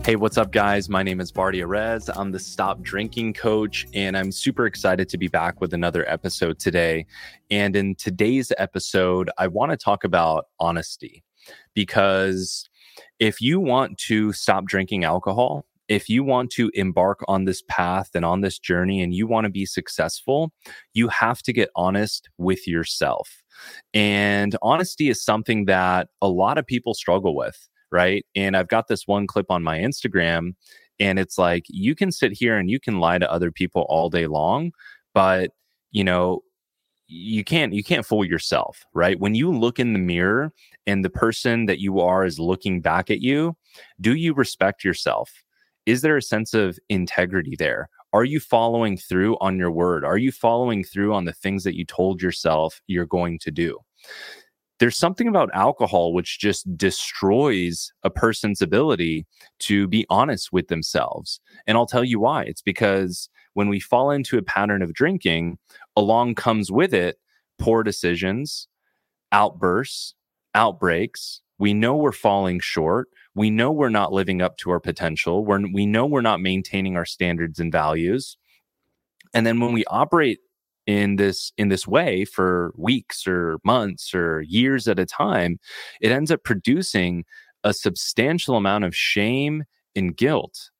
[0.04, 0.88] Hey, what's up, guys?
[0.88, 2.08] My name is Bardia Rez.
[2.08, 6.58] I'm the Stop Drinking Coach, and I'm super excited to be back with another episode
[6.58, 7.06] today.
[7.52, 11.22] And in today's episode, I want to talk about honesty
[11.72, 12.68] because
[13.20, 18.10] if you want to stop drinking alcohol, if you want to embark on this path
[18.14, 20.52] and on this journey and you want to be successful,
[20.94, 23.40] you have to get honest with yourself.
[23.94, 28.26] And honesty is something that a lot of people struggle with right?
[28.34, 30.54] And I've got this one clip on my Instagram,
[30.98, 34.10] and it's like you can sit here and you can lie to other people all
[34.10, 34.72] day long,
[35.14, 35.50] but
[35.92, 36.42] you know,
[37.08, 39.20] you can't you can't fool yourself, right?
[39.20, 40.52] When you look in the mirror
[40.86, 43.56] and the person that you are is looking back at you,
[44.00, 45.30] do you respect yourself?
[45.84, 47.90] Is there a sense of integrity there?
[48.14, 50.04] Are you following through on your word?
[50.04, 53.78] Are you following through on the things that you told yourself you're going to do?
[54.82, 59.24] There's something about alcohol which just destroys a person's ability
[59.60, 61.38] to be honest with themselves.
[61.68, 62.42] And I'll tell you why.
[62.42, 65.58] It's because when we fall into a pattern of drinking,
[65.94, 67.18] along comes with it
[67.60, 68.66] poor decisions,
[69.30, 70.16] outbursts,
[70.52, 71.42] outbreaks.
[71.60, 73.06] We know we're falling short.
[73.36, 75.44] We know we're not living up to our potential.
[75.44, 78.36] We're, we know we're not maintaining our standards and values.
[79.32, 80.40] And then when we operate
[80.86, 85.58] in this in this way for weeks or months or years at a time
[86.00, 87.24] it ends up producing
[87.64, 90.70] a substantial amount of shame and guilt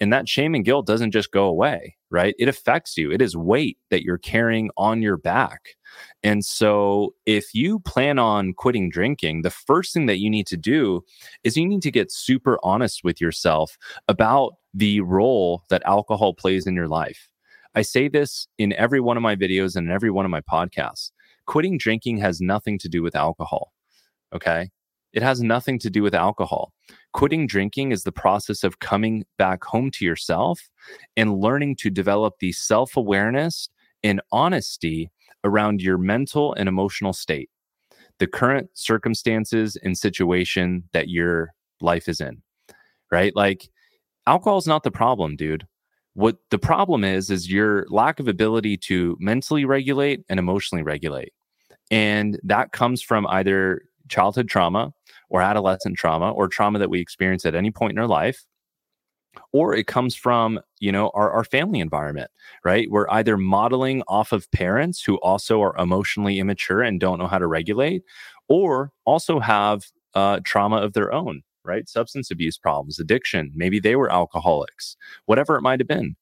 [0.00, 2.34] and that shame and guilt doesn't just go away right?
[2.38, 3.10] It affects you.
[3.12, 5.76] It is weight that you're carrying on your back
[6.22, 10.56] and so if you plan on quitting drinking the first thing that you need to
[10.56, 11.04] do
[11.44, 13.76] is you need to get super honest with yourself
[14.08, 17.29] about the role that alcohol plays in your life
[17.74, 20.40] I say this in every one of my videos and in every one of my
[20.40, 21.12] podcasts.
[21.46, 23.72] Quitting drinking has nothing to do with alcohol.
[24.34, 24.70] Okay.
[25.12, 26.72] It has nothing to do with alcohol.
[27.12, 30.68] Quitting drinking is the process of coming back home to yourself
[31.16, 33.68] and learning to develop the self awareness
[34.04, 35.10] and honesty
[35.42, 37.50] around your mental and emotional state,
[38.18, 42.42] the current circumstances and situation that your life is in,
[43.10, 43.34] right?
[43.34, 43.68] Like,
[44.26, 45.66] alcohol is not the problem, dude.
[46.14, 51.32] What the problem is, is your lack of ability to mentally regulate and emotionally regulate.
[51.90, 54.92] And that comes from either childhood trauma
[55.28, 58.44] or adolescent trauma or trauma that we experience at any point in our life
[59.52, 62.30] or it comes from you know our, our family environment
[62.64, 67.26] right we're either modeling off of parents who also are emotionally immature and don't know
[67.26, 68.02] how to regulate
[68.48, 69.84] or also have
[70.14, 71.88] uh, trauma of their own right?
[71.88, 73.52] Substance abuse problems, addiction.
[73.54, 76.16] Maybe they were alcoholics, whatever it might have been.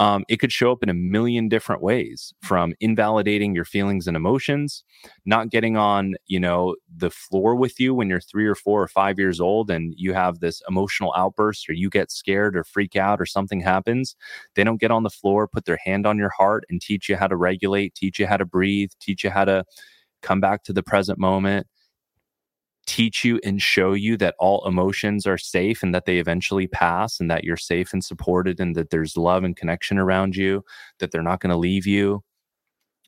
[0.00, 4.16] Um, it could show up in a million different ways from invalidating your feelings and
[4.16, 4.82] emotions,
[5.26, 8.88] not getting on, you know, the floor with you when you're three or four or
[8.88, 12.96] five years old and you have this emotional outburst or you get scared or freak
[12.96, 14.16] out or something happens.
[14.54, 17.16] They don't get on the floor, put their hand on your heart and teach you
[17.16, 19.64] how to regulate, teach you how to breathe, teach you how to
[20.22, 21.66] come back to the present moment
[22.90, 27.20] teach you and show you that all emotions are safe and that they eventually pass
[27.20, 30.64] and that you're safe and supported and that there's love and connection around you,
[30.98, 32.24] that they're not going to leave you.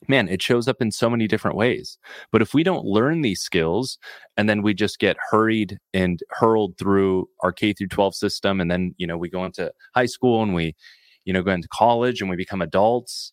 [0.06, 1.98] Man, it shows up in so many different ways.
[2.30, 3.98] But if we don't learn these skills
[4.36, 8.70] and then we just get hurried and hurled through our K through 12 system and
[8.70, 10.76] then, you know, we go into high school and we,
[11.24, 13.32] you know, go into college and we become adults,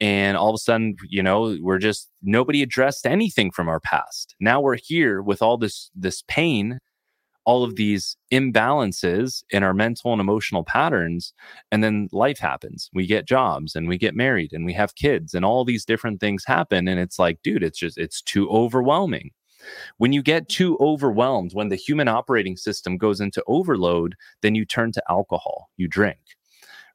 [0.00, 4.34] and all of a sudden you know we're just nobody addressed anything from our past.
[4.40, 6.78] Now we're here with all this this pain
[7.48, 11.32] all of these imbalances in our mental and emotional patterns
[11.72, 12.90] and then life happens.
[12.92, 16.20] We get jobs and we get married and we have kids and all these different
[16.20, 19.30] things happen and it's like dude it's just it's too overwhelming.
[19.96, 24.66] When you get too overwhelmed when the human operating system goes into overload then you
[24.66, 26.18] turn to alcohol you drink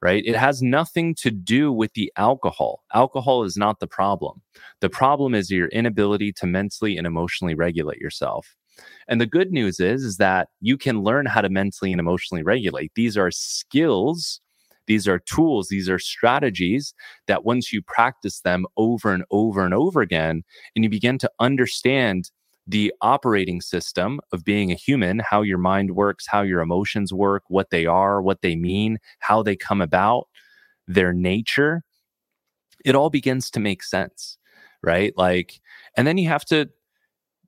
[0.03, 0.25] right?
[0.25, 2.83] It has nothing to do with the alcohol.
[2.93, 4.41] Alcohol is not the problem.
[4.81, 8.53] The problem is your inability to mentally and emotionally regulate yourself.
[9.07, 12.43] And the good news is, is that you can learn how to mentally and emotionally
[12.43, 12.91] regulate.
[12.95, 14.41] These are skills,
[14.87, 16.93] these are tools, these are strategies
[17.27, 20.43] that once you practice them over and over and over again,
[20.75, 22.29] and you begin to understand
[22.65, 27.43] the operating system of being a human, how your mind works, how your emotions work,
[27.47, 30.27] what they are, what they mean, how they come about,
[30.87, 31.83] their nature,
[32.85, 34.37] it all begins to make sense,
[34.81, 35.13] right?
[35.17, 35.61] Like,
[35.97, 36.69] and then you have to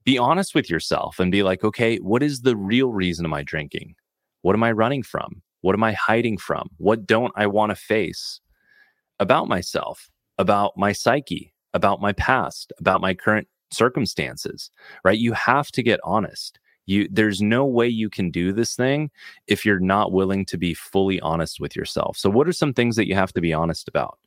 [0.03, 3.43] be honest with yourself and be like, okay, what is the real reason am I
[3.43, 3.95] drinking?
[4.41, 5.41] What am I running from?
[5.61, 6.69] What am I hiding from?
[6.77, 8.39] What don't I want to face
[9.19, 14.71] about myself, about my psyche, about my past, about my current circumstances,
[15.03, 15.17] right?
[15.17, 16.59] You have to get honest.
[16.87, 19.09] You there's no way you can do this thing
[19.47, 22.17] if you're not willing to be fully honest with yourself.
[22.17, 24.19] So what are some things that you have to be honest about?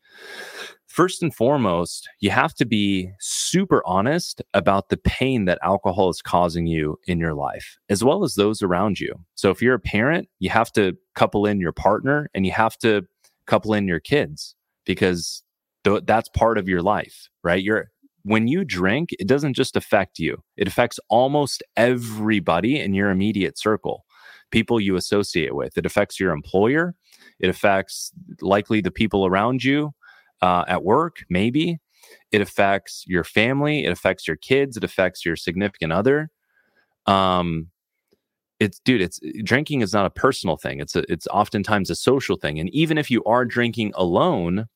[0.89, 6.23] First and foremost, you have to be super honest about the pain that alcohol is
[6.23, 9.15] causing you in your life, as well as those around you.
[9.35, 12.77] So, if you're a parent, you have to couple in your partner and you have
[12.79, 13.03] to
[13.47, 14.57] couple in your kids
[14.87, 15.43] because
[15.85, 17.63] th- that's part of your life, right?
[17.63, 17.91] You're
[18.29, 23.59] when you drink, it doesn't just affect you, it affects almost everybody in your immediate
[23.59, 24.05] circle,
[24.51, 25.77] people you associate with.
[25.79, 26.95] It affects your employer,
[27.41, 29.93] it affects likely the people around you,
[30.43, 31.79] uh, at work, maybe.
[32.31, 33.85] It affects your family.
[33.85, 34.77] It affects your kids.
[34.77, 36.31] It affects your significant other.
[37.07, 37.69] Um,
[38.61, 39.01] it's dude.
[39.01, 40.81] It's drinking is not a personal thing.
[40.81, 42.59] It's a, it's oftentimes a social thing.
[42.59, 44.67] And even if you are drinking alone,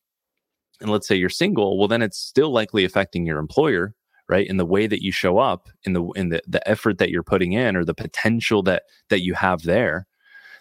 [0.83, 3.95] and let's say you're single, well, then it's still likely affecting your employer,
[4.29, 4.47] right?
[4.47, 7.23] In the way that you show up, in the in the the effort that you're
[7.23, 10.07] putting in, or the potential that that you have there.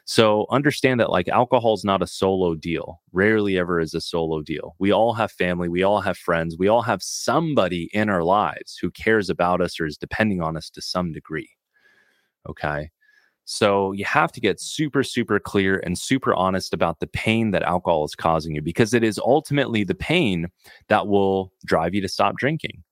[0.04, 3.00] So understand that like alcohol is not a solo deal.
[3.12, 4.74] Rarely ever is a solo deal.
[4.78, 8.78] We all have family, we all have friends, we all have somebody in our lives
[8.80, 11.50] who cares about us or is depending on us to some degree.
[12.48, 12.90] Okay.
[13.52, 17.62] So you have to get super, super clear and super honest about the pain that
[17.62, 20.48] alcohol is causing you because it is ultimately the pain
[20.88, 22.82] that will drive you to stop drinking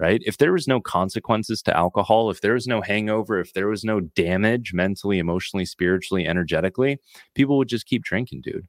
[0.00, 0.22] right?
[0.24, 3.82] If there was no consequences to alcohol, if there was no hangover, if there was
[3.82, 6.98] no damage mentally, emotionally, spiritually, energetically,
[7.34, 8.68] people would just keep drinking, dude.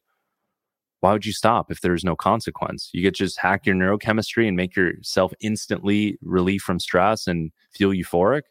[1.02, 2.90] Why would you stop if there's no consequence?
[2.94, 7.92] You could just hack your neurochemistry and make yourself instantly relief from stress and feel
[7.92, 8.42] euphoric.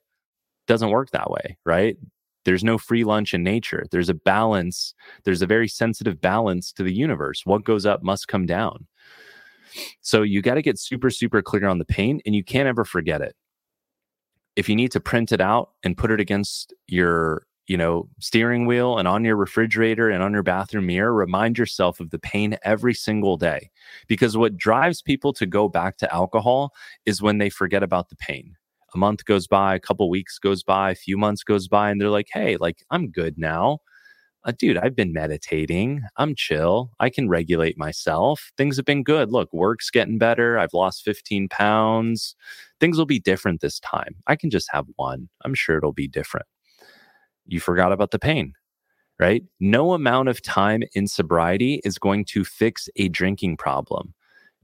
[0.69, 1.97] Doesn't work that way, right?
[2.49, 3.85] There's no free lunch in nature.
[3.91, 4.95] There's a balance.
[5.25, 7.45] There's a very sensitive balance to the universe.
[7.45, 8.87] What goes up must come down.
[10.00, 12.87] So you got to get super, super clear on the pain and you can't ever
[12.87, 13.37] forget it.
[14.56, 18.65] If you need to print it out and put it against your, you know, steering
[18.65, 22.56] wheel and on your refrigerator and on your bathroom mirror, remind yourself of the pain
[22.62, 23.71] every single day.
[24.06, 26.73] Because what drives people to go back to alcohol
[27.05, 28.56] is when they forget about the pain.
[28.94, 32.00] A month goes by, a couple weeks goes by, a few months goes by, and
[32.00, 33.81] they're like, hey, like I'm good now
[34.44, 36.02] uh, dude, I've been meditating.
[36.17, 36.90] I'm chill.
[37.00, 38.50] I can regulate myself.
[38.56, 39.31] Things have been good.
[39.31, 40.58] Look, work's getting better.
[40.58, 42.35] I've lost 15 pounds.
[42.81, 44.17] Things will be different this time.
[44.26, 45.29] I can just have one.
[45.44, 46.46] I'm sure it'll be different.
[47.46, 48.55] You forgot about the pain,
[49.19, 49.43] right?
[49.61, 54.14] No amount of time in sobriety is going to fix a drinking problem.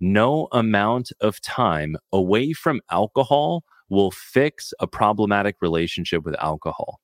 [0.01, 3.65] No amount of time away from alcohol
[3.95, 7.01] will fix a problematic relationship with alcohol.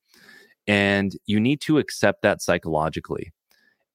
[0.66, 3.32] And you need to accept that psychologically.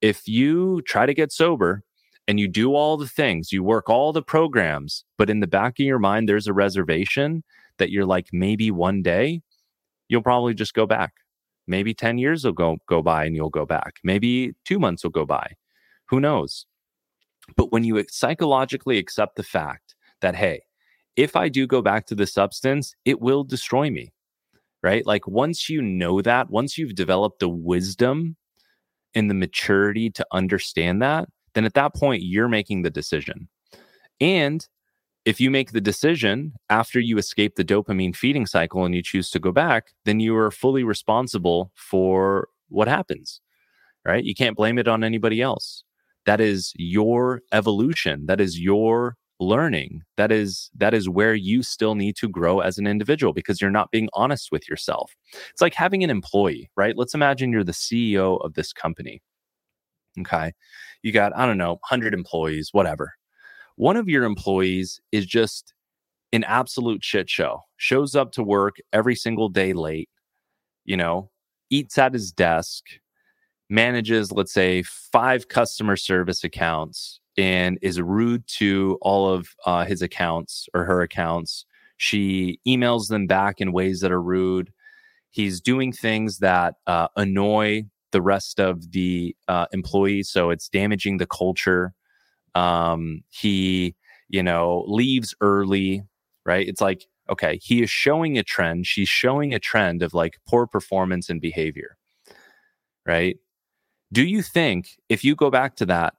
[0.02, 1.84] If you try to get sober
[2.28, 5.80] and you do all the things, you work all the programs, but in the back
[5.80, 7.44] of your mind, there's a reservation
[7.78, 9.42] that you're like, maybe one day
[10.08, 11.14] you'll probably just go back.
[11.68, 13.96] Maybe 10 years will go, go by and you'll go back.
[14.04, 15.54] Maybe two months will go by.
[16.10, 16.66] Who knows?
[17.56, 20.64] But when you psychologically accept the fact that, hey,
[21.16, 24.12] if I do go back to the substance, it will destroy me
[24.86, 25.04] right?
[25.08, 28.36] Like once you know that, once you've developed the wisdom
[29.16, 33.50] and the maturity to understand that, then at that point, you're making the decision.
[34.22, 34.68] And
[35.26, 39.32] if you make the decision after you escape the dopamine feeding cycle and you choose
[39.32, 43.42] to go back, then you are fully responsible for what happens,
[44.06, 44.24] right?
[44.24, 45.84] You can't blame it on anybody else.
[46.28, 48.28] That is your evolution.
[48.28, 52.78] That is your learning that is that is where you still need to grow as
[52.78, 55.16] an individual because you're not being honest with yourself.
[55.52, 56.98] It's like having an employee right?
[56.98, 59.22] Let's imagine you're the ceo of this company
[60.20, 60.54] okay?
[61.04, 63.14] You got i don't know 100 employees whatever.
[63.78, 65.74] One of your employees is just
[66.32, 70.10] an absolute shit show shows up to work every single day late
[70.86, 71.30] you know
[71.70, 72.84] eats at his desk
[73.70, 80.02] manages let's say five customer service accounts and is rude to all of uh, his
[80.02, 81.66] accounts or her accounts.
[81.98, 84.72] She emails them back in ways that are rude.
[85.36, 90.30] he's doing things that uh, annoy the rest of the uh, employees.
[90.30, 91.94] So it's damaging the culture.
[92.56, 93.96] Um, he,
[94.30, 96.04] you know, leaves early,
[96.46, 96.66] right?
[96.66, 98.88] It's like, okay, he is showing a trend.
[98.88, 101.98] She's showing a trend of like poor performance and behavior,
[103.06, 103.38] right?
[104.14, 106.14] Do you think if you go back to that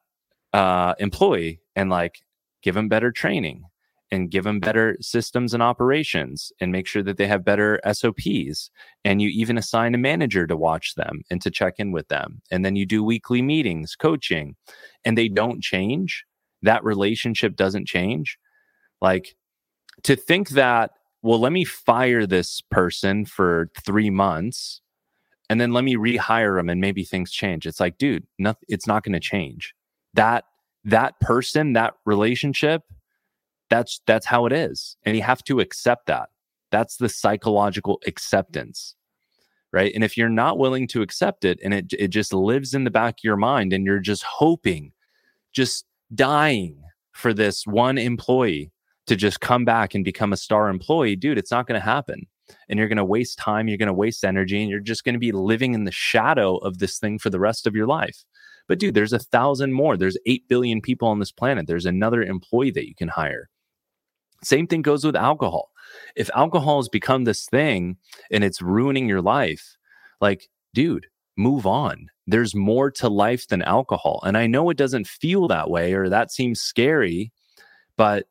[0.52, 2.22] uh, employee and like
[2.62, 3.64] give them better training,
[4.10, 8.70] and give them better systems and operations and make sure that they have better SOPs.
[9.04, 12.40] And you even assign a manager to watch them and to check in with them.
[12.50, 14.54] And then you do weekly meetings, coaching,
[15.04, 16.24] and they don't change.
[16.62, 18.38] That relationship doesn't change.
[19.00, 19.36] Like
[20.04, 24.80] to think that, well, let me fire this person for three months
[25.50, 27.66] and then let me rehire them and maybe things change.
[27.66, 29.74] It's like, dude, nothing, it's not going to change.
[30.16, 30.44] That
[30.84, 32.82] that person, that relationship
[33.68, 34.96] that's that's how it is.
[35.04, 36.28] And you have to accept that.
[36.70, 38.94] That's the psychological acceptance
[39.72, 39.92] right?
[39.94, 42.90] And if you're not willing to accept it and it it just lives in the
[42.90, 44.92] back of your mind and you're just hoping
[45.52, 46.82] just dying
[47.12, 48.70] for this one employee
[49.06, 52.26] to just come back and become a star employee dude it's not going to happen.
[52.68, 55.14] And you're going to waste time you're going to waste energy and you're just going
[55.14, 58.24] to be living in the shadow of this thing for the rest of your life
[58.68, 62.22] but dude there's a thousand more there's 8 billion people on this planet there's another
[62.22, 63.48] employee that you can hire
[64.42, 65.70] same thing goes with alcohol.
[66.14, 67.96] If alcohol has become this thing
[68.30, 69.76] and it's ruining your life,
[70.20, 71.06] like, dude,
[71.36, 72.08] move on.
[72.26, 74.20] There's more to life than alcohol.
[74.24, 77.32] And I know it doesn't feel that way or that seems scary,
[77.96, 78.26] but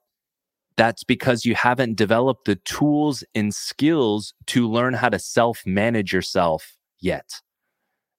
[0.77, 6.13] that's because you haven't developed the tools and skills to learn how to self manage
[6.13, 7.41] yourself yet.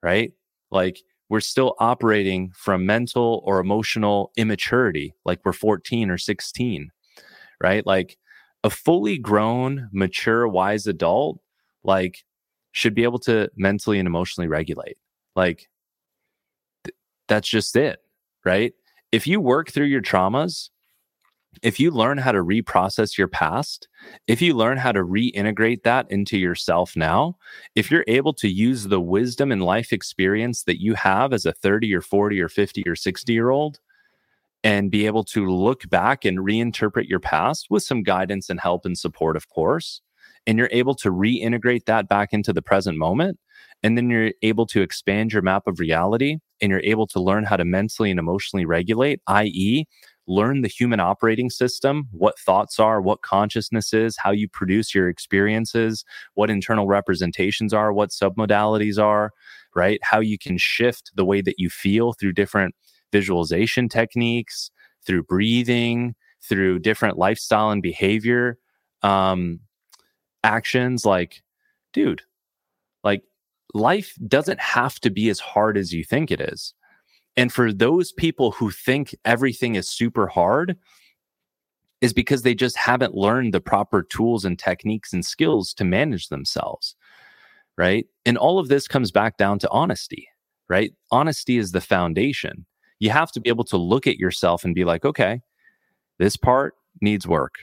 [0.02, 0.32] Right?
[0.70, 6.90] Like, we're still operating from mental or emotional immaturity, like we're 14 or 16
[7.60, 7.86] right?
[7.86, 8.16] Like
[8.64, 11.38] a fully grown, mature, wise adult,
[11.84, 12.24] like
[12.72, 14.98] should be able to mentally and emotionally regulate.
[15.34, 15.68] Like
[16.84, 16.96] th-
[17.28, 18.00] that's just it,
[18.44, 18.72] right?
[19.12, 20.70] If you work through your traumas,
[21.62, 23.88] if you learn how to reprocess your past,
[24.26, 27.36] if you learn how to reintegrate that into yourself now,
[27.74, 31.52] if you're able to use the wisdom and life experience that you have as a
[31.52, 33.80] 30 or 40 or 50 or 60 year old
[34.64, 38.84] and be able to look back and reinterpret your past with some guidance and help
[38.84, 40.00] and support, of course.
[40.46, 43.38] And you're able to reintegrate that back into the present moment.
[43.82, 47.44] And then you're able to expand your map of reality and you're able to learn
[47.44, 49.86] how to mentally and emotionally regulate, i.e.,
[50.26, 55.08] learn the human operating system, what thoughts are, what consciousness is, how you produce your
[55.08, 56.04] experiences,
[56.34, 59.30] what internal representations are, what submodalities are,
[59.74, 60.00] right?
[60.02, 62.74] How you can shift the way that you feel through different
[63.12, 64.70] visualization techniques,
[65.06, 68.58] through breathing, through different lifestyle and behavior
[69.02, 69.60] um,
[70.42, 71.04] actions.
[71.04, 71.42] Like,
[71.92, 72.22] dude,
[73.04, 73.22] like
[73.74, 76.74] life doesn't have to be as hard as you think it is.
[77.36, 80.76] And for those people who think everything is super hard,
[82.02, 86.28] is because they just haven't learned the proper tools and techniques and skills to manage
[86.28, 86.94] themselves.
[87.78, 88.06] Right.
[88.24, 90.28] And all of this comes back down to honesty,
[90.68, 90.92] right?
[91.10, 92.66] Honesty is the foundation
[92.98, 95.40] you have to be able to look at yourself and be like, okay,
[96.18, 97.54] this part needs work.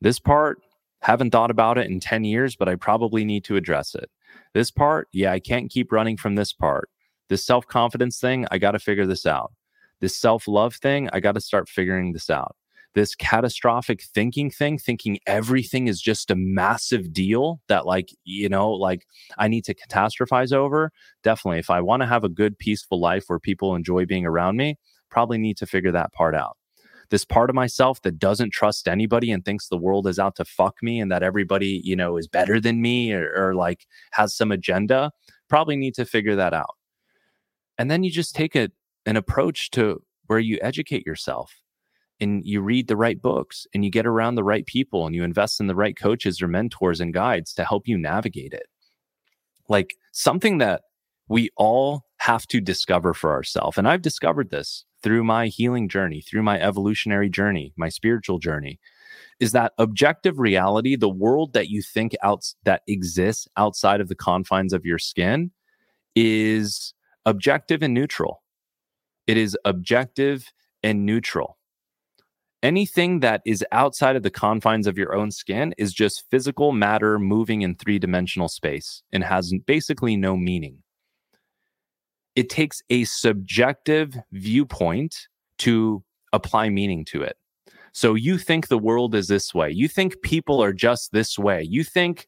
[0.00, 0.58] This part,
[1.00, 4.10] haven't thought about it in 10 years, but I probably need to address it.
[4.54, 6.88] This part, yeah, I can't keep running from this part.
[7.32, 9.54] This self confidence thing, I got to figure this out.
[10.00, 12.56] This self love thing, I got to start figuring this out
[12.94, 18.70] this catastrophic thinking thing, thinking everything is just a massive deal that, like, you know,
[18.70, 19.06] like
[19.38, 20.92] I need to catastrophize over.
[21.22, 24.58] Definitely, if I want to have a good, peaceful life where people enjoy being around
[24.58, 24.76] me,
[25.10, 26.58] probably need to figure that part out.
[27.08, 30.44] This part of myself that doesn't trust anybody and thinks the world is out to
[30.44, 34.36] fuck me and that everybody, you know, is better than me or, or like has
[34.36, 35.12] some agenda,
[35.48, 36.76] probably need to figure that out.
[37.78, 38.70] And then you just take a,
[39.06, 41.54] an approach to where you educate yourself
[42.20, 45.24] and you read the right books and you get around the right people and you
[45.24, 48.66] invest in the right coaches or mentors and guides to help you navigate it.
[49.68, 50.82] Like something that
[51.28, 53.78] we all have to discover for ourselves.
[53.78, 58.78] And I've discovered this through my healing journey, through my evolutionary journey, my spiritual journey,
[59.40, 64.14] is that objective reality, the world that you think out that exists outside of the
[64.14, 65.50] confines of your skin
[66.14, 66.94] is
[67.26, 68.42] objective and neutral.
[69.26, 70.52] It is objective
[70.82, 71.58] and neutral
[72.62, 77.18] anything that is outside of the confines of your own skin is just physical matter
[77.18, 80.78] moving in three dimensional space and has basically no meaning.
[82.36, 86.02] It takes a subjective viewpoint to
[86.32, 87.36] apply meaning to it.
[87.92, 89.70] So you think the world is this way.
[89.70, 91.62] You think people are just this way.
[91.68, 92.26] You think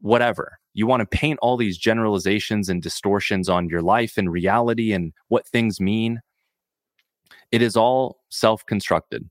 [0.00, 0.58] whatever.
[0.74, 5.12] You want to paint all these generalizations and distortions on your life and reality and
[5.28, 6.20] what things mean.
[7.50, 9.28] It is all self constructed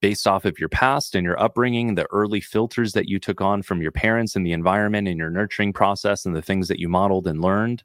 [0.00, 3.62] based off of your past and your upbringing, the early filters that you took on
[3.62, 6.88] from your parents and the environment and your nurturing process and the things that you
[6.88, 7.82] modeled and learned.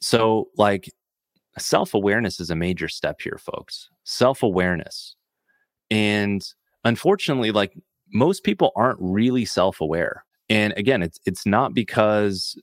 [0.00, 0.92] So, like,
[1.56, 3.88] self awareness is a major step here, folks.
[4.04, 5.16] Self awareness.
[5.90, 6.46] And
[6.84, 7.76] unfortunately, like,
[8.12, 10.24] most people aren't really self aware.
[10.48, 12.60] And again, it's it's not because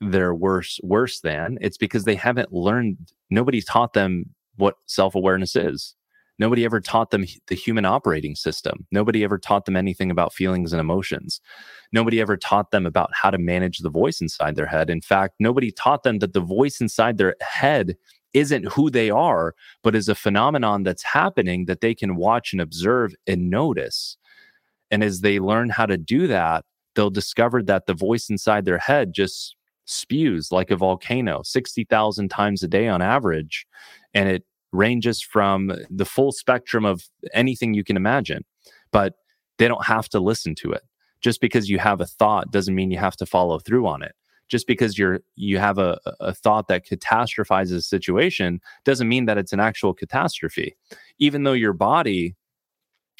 [0.00, 4.24] they're worse worse than it's because they haven't learned nobody taught them
[4.56, 5.96] what self-awareness is
[6.38, 8.86] Nobody ever taught them the human operating system.
[8.92, 11.40] Nobody ever taught them anything about feelings and emotions.
[11.92, 14.88] Nobody ever taught them about how to manage the voice inside their head.
[14.88, 17.96] In fact, nobody taught them that the voice inside their head
[18.34, 22.60] isn't who they are, but is a phenomenon that's happening that they can watch and
[22.60, 24.16] observe and notice.
[24.90, 26.64] And as they learn how to do that,
[26.94, 32.62] they'll discover that the voice inside their head just spews like a volcano 60,000 times
[32.62, 33.66] a day on average.
[34.14, 38.44] And it ranges from the full spectrum of anything you can imagine,
[38.92, 39.14] but
[39.58, 40.82] they don't have to listen to it.
[41.20, 44.14] Just because you have a thought doesn't mean you have to follow through on it.
[44.48, 49.36] Just because you're you have a, a thought that catastrophizes a situation doesn't mean that
[49.36, 50.76] it's an actual catastrophe.
[51.18, 52.34] Even though your body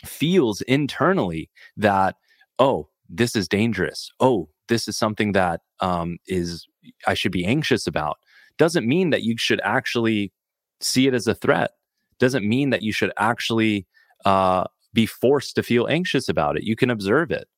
[0.04, 2.16] feels internally that,
[2.58, 4.10] oh, this is dangerous.
[4.20, 6.66] Oh, this is something that um, is
[7.06, 8.18] I should be anxious about.
[8.58, 10.32] Doesn't mean that you should actually
[10.80, 11.72] see it as a threat
[12.18, 13.86] doesn't mean that you should actually
[14.24, 16.64] uh, be forced to feel anxious about it.
[16.64, 17.48] You can observe it.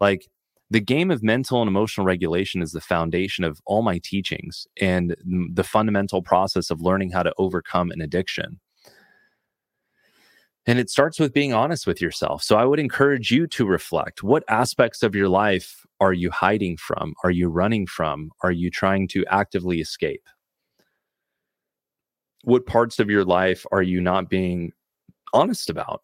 [0.00, 0.28] Like
[0.70, 5.16] the game of mental and emotional regulation is the foundation of all my teachings and
[5.52, 8.60] the fundamental process of learning how to overcome an addiction.
[10.66, 12.42] And it starts with being honest with yourself.
[12.42, 16.76] So I would encourage you to reflect what aspects of your life are you hiding
[16.76, 17.14] from?
[17.24, 18.30] Are you running from?
[18.42, 20.22] Are you trying to actively escape?
[22.44, 24.72] what parts of your life are you not being
[25.32, 26.02] honest about?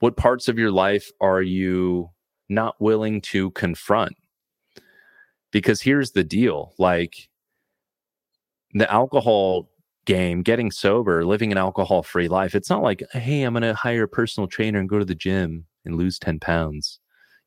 [0.00, 2.10] What parts of your life are you
[2.48, 4.16] not willing to confront?
[5.52, 7.28] Because here's the deal like
[8.74, 9.70] the alcohol
[10.06, 13.74] game, getting sober, living an alcohol free life, it's not like, hey, I'm going to
[13.74, 16.98] hire a personal trainer and go to the gym and lose 10 pounds.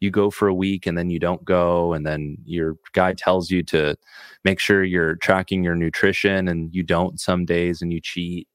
[0.02, 3.50] You go for a week and then you don't go and then your guy tells
[3.50, 3.98] you to
[4.46, 8.48] make sure you're tracking your nutrition and you don't some days and you cheat.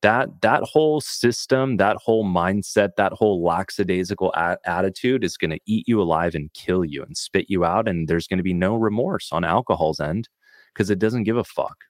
[0.00, 5.60] That that whole system that whole mindset that whole lackadaisical a- attitude is going to
[5.66, 8.54] eat you alive and kill you and spit you out and there's going to be
[8.54, 10.28] no remorse on alcohol's end
[10.74, 11.84] because it doesn't give a fuck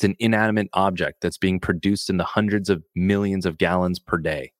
[0.00, 4.16] it's an inanimate object that's being produced in the hundreds of millions of gallons per
[4.16, 4.50] day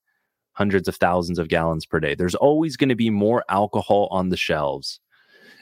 [0.53, 2.15] hundreds of thousands of gallons per day.
[2.15, 5.01] There's always going to be more alcohol on the shelves.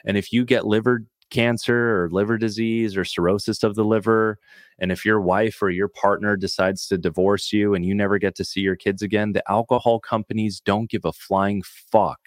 [0.04, 4.40] And if you get liver cancer or liver disease or cirrhosis of the liver,
[4.80, 8.34] and if your wife or your partner decides to divorce you and you never get
[8.36, 12.18] to see your kids again, the alcohol companies don't give a flying fuck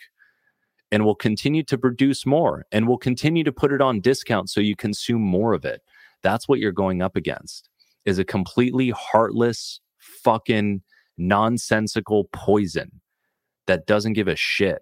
[0.89, 4.61] and will continue to produce more and will continue to put it on discount so
[4.61, 5.81] you consume more of it.
[6.23, 7.69] That's what you're going up against
[8.05, 10.81] is a completely heartless fucking
[11.17, 13.01] nonsensical poison
[13.67, 14.81] that doesn't give a shit.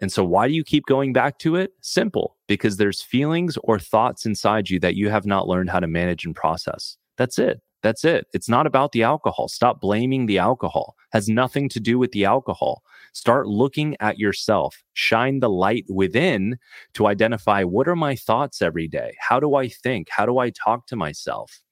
[0.00, 1.72] And so, why do you keep going back to it?
[1.80, 5.86] Simple, because there's feelings or thoughts inside you that you have not learned how to
[5.86, 6.98] manage and process.
[7.16, 7.62] That's it.
[7.82, 8.26] That's it.
[8.34, 9.48] It's not about the alcohol.
[9.48, 10.96] Stop blaming the alcohol.
[11.12, 12.82] It has nothing to do with the alcohol.
[13.16, 14.84] Start looking at yourself.
[14.92, 16.58] Shine the light within
[16.92, 19.14] to identify what are my thoughts every day?
[19.18, 20.08] How do I think?
[20.10, 21.62] How do I talk to myself?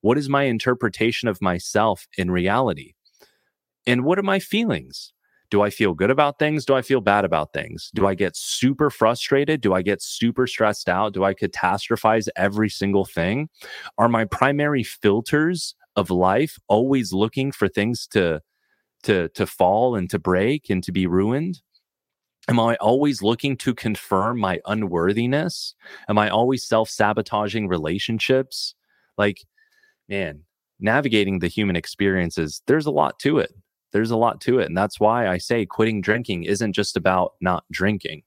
[0.00, 2.94] What is my interpretation of myself in reality?
[3.86, 5.12] And what are my feelings?
[5.50, 6.64] Do I feel good about things?
[6.64, 7.90] Do I feel bad about things?
[7.94, 9.60] Do I get super frustrated?
[9.60, 11.12] Do I get super stressed out?
[11.12, 13.50] Do I catastrophize every single thing?
[13.98, 18.40] Are my primary filters of life always looking for things to
[19.04, 21.60] to to fall and to break and to be ruined?
[22.48, 25.74] Am I always looking to confirm my unworthiness?
[26.08, 28.74] Am I always self-sabotaging relationships?
[29.18, 29.44] Like,
[30.08, 30.44] man,
[30.80, 33.52] navigating the human experiences, there's a lot to it
[33.92, 34.66] there's a lot to it.
[34.66, 38.22] And that's why I say quitting drinking isn't just about not drinking.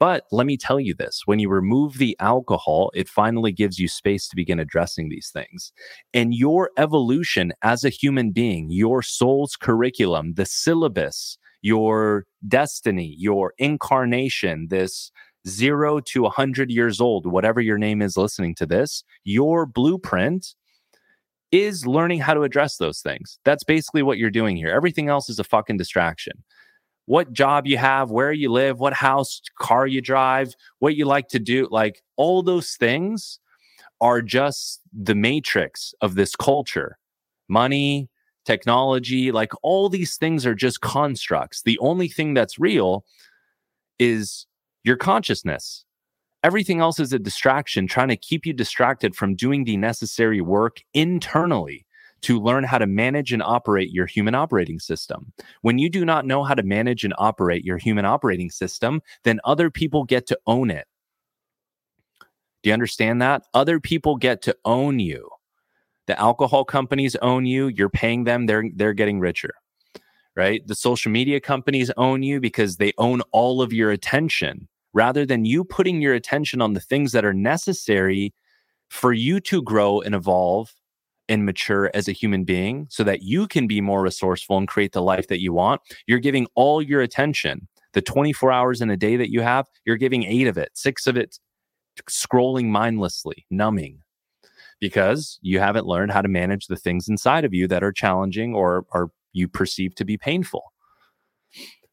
[0.00, 3.88] But let me tell you this when you remove the alcohol, it finally gives you
[3.88, 5.72] space to begin addressing these things.
[6.12, 13.54] And your evolution as a human being, your soul's curriculum, the syllabus, your destiny, your
[13.58, 15.10] incarnation, this
[15.46, 20.54] zero to 100 years old, whatever your name is listening to this, your blueprint
[21.52, 23.38] is learning how to address those things.
[23.44, 24.70] That's basically what you're doing here.
[24.70, 26.42] Everything else is a fucking distraction.
[27.06, 31.28] What job you have, where you live, what house, car you drive, what you like
[31.28, 31.68] to do.
[31.70, 33.38] Like all those things
[34.00, 36.98] are just the matrix of this culture.
[37.48, 38.08] Money,
[38.44, 41.62] technology, like all these things are just constructs.
[41.62, 43.04] The only thing that's real
[43.98, 44.46] is
[44.82, 45.84] your consciousness.
[46.42, 50.82] Everything else is a distraction, trying to keep you distracted from doing the necessary work
[50.92, 51.83] internally
[52.24, 55.32] to learn how to manage and operate your human operating system.
[55.62, 59.40] When you do not know how to manage and operate your human operating system, then
[59.44, 60.86] other people get to own it.
[62.62, 63.42] Do you understand that?
[63.52, 65.28] Other people get to own you.
[66.06, 69.54] The alcohol companies own you, you're paying them, they're they're getting richer.
[70.34, 70.66] Right?
[70.66, 75.44] The social media companies own you because they own all of your attention rather than
[75.44, 78.32] you putting your attention on the things that are necessary
[78.88, 80.74] for you to grow and evolve
[81.28, 84.92] and mature as a human being so that you can be more resourceful and create
[84.92, 85.80] the life that you want.
[86.06, 89.96] You're giving all your attention, the 24 hours in a day that you have, you're
[89.96, 91.38] giving eight of it, six of it
[92.08, 94.00] scrolling mindlessly, numbing,
[94.80, 98.54] because you haven't learned how to manage the things inside of you that are challenging
[98.54, 100.72] or are you perceive to be painful.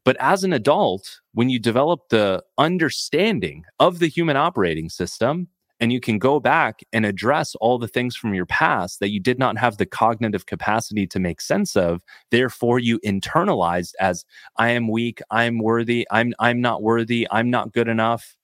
[0.03, 5.47] But as an adult, when you develop the understanding of the human operating system,
[5.81, 9.19] and you can go back and address all the things from your past that you
[9.19, 12.03] did not have the cognitive capacity to make sense of.
[12.29, 14.23] Therefore you internalized as
[14.57, 18.37] i am weak i'm worthy i'm i'm not worthy i'm not good enough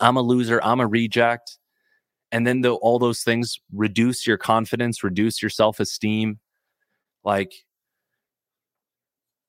[0.00, 1.58] i'm a loser i'm a reject.
[2.32, 6.38] And then the, all those things reduce your confidence reduce your self-esteem.
[7.24, 7.52] Like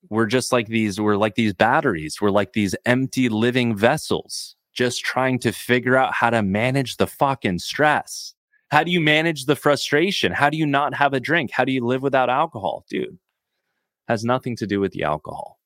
[0.09, 5.03] we're just like these we're like these batteries we're like these empty living vessels just
[5.03, 8.33] trying to figure out how to manage the fucking stress.
[8.69, 10.31] How do you manage the frustration?
[10.31, 11.51] How do you not have a drink?
[11.51, 12.85] How do you live without alcohol?
[12.89, 13.17] Dude,
[14.07, 15.59] has nothing to do with the alcohol.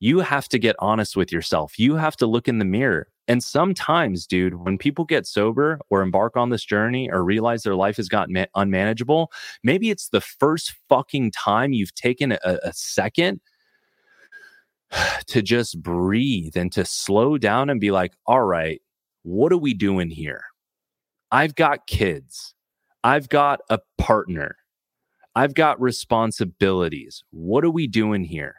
[0.00, 1.78] You have to get honest with yourself.
[1.78, 3.08] You have to look in the mirror.
[3.26, 7.74] And sometimes, dude, when people get sober or embark on this journey or realize their
[7.74, 12.72] life has gotten ma- unmanageable, maybe it's the first fucking time you've taken a, a
[12.72, 13.40] second
[15.26, 18.80] to just breathe and to slow down and be like, all right,
[19.22, 20.42] what are we doing here?
[21.30, 22.54] I've got kids.
[23.04, 24.56] I've got a partner.
[25.34, 27.22] I've got responsibilities.
[27.30, 28.56] What are we doing here?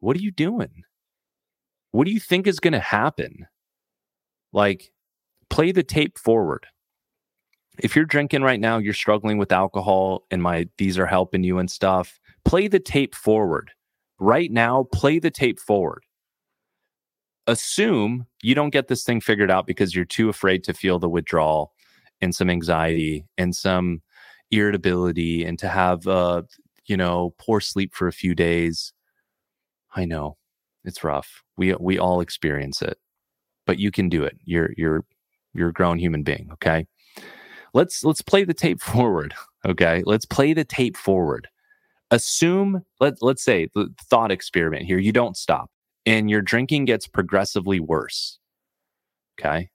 [0.00, 0.82] What are you doing?
[1.92, 3.46] What do you think is going to happen?
[4.52, 4.92] Like,
[5.48, 6.66] play the tape forward.
[7.78, 11.58] If you're drinking right now, you're struggling with alcohol, and my these are helping you
[11.58, 12.18] and stuff.
[12.44, 13.70] Play the tape forward
[14.18, 16.02] right now, play the tape forward.
[17.46, 21.08] Assume you don't get this thing figured out because you're too afraid to feel the
[21.08, 21.72] withdrawal
[22.20, 24.02] and some anxiety and some
[24.50, 26.42] irritability and to have, uh,
[26.86, 28.92] you know, poor sleep for a few days.
[29.94, 30.36] I know
[30.84, 31.42] it's rough.
[31.56, 32.98] We we all experience it,
[33.64, 34.36] but you can do it.
[34.44, 35.04] You're you're
[35.54, 36.48] you're a grown human being.
[36.54, 36.86] Okay,
[37.74, 39.34] let's let's play the tape forward.
[39.64, 41.48] Okay, let's play the tape forward
[42.10, 45.70] assume let, let's say the thought experiment here you don't stop
[46.04, 48.38] and your drinking gets progressively worse
[49.38, 49.68] okay?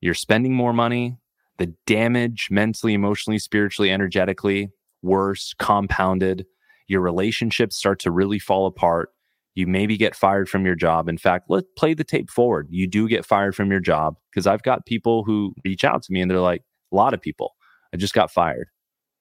[0.00, 1.16] You're spending more money
[1.58, 4.70] the damage mentally emotionally spiritually energetically
[5.02, 6.46] worse compounded
[6.88, 9.10] your relationships start to really fall apart
[9.54, 11.08] you maybe get fired from your job.
[11.08, 14.46] In fact let's play the tape forward you do get fired from your job because
[14.46, 17.54] i've got people who reach out to me and they're like a lot of people
[17.94, 18.68] i just got fired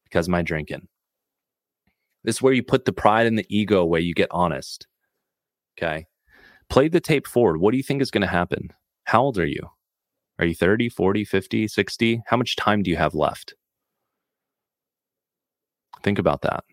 [0.05, 0.87] because of my drinking
[2.23, 3.99] this is where you put the pride and the ego away.
[3.99, 4.87] You get honest.
[5.77, 6.05] Okay.
[6.69, 7.59] Play the tape forward.
[7.59, 8.71] What do you think is going to happen?
[9.05, 9.69] How old are you?
[10.39, 12.23] Are you 30, 40, 50, 60?
[12.27, 13.53] How much time do you have left?
[16.03, 16.63] Think about that.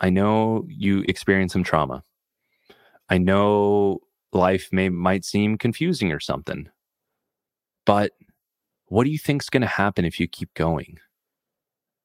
[0.00, 2.02] I know you experience some trauma.
[3.08, 4.00] I know
[4.32, 6.68] life may might seem confusing or something.
[7.86, 8.12] But
[8.86, 10.98] what do you think is going to happen if you keep going?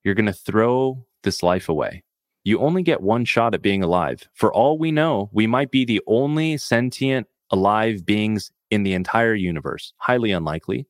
[0.04, 2.02] You're going to throw this life away.
[2.44, 4.26] You only get one shot at being alive.
[4.34, 9.34] For all we know, we might be the only sentient alive beings in the entire
[9.34, 9.92] universe.
[9.98, 10.86] Highly unlikely.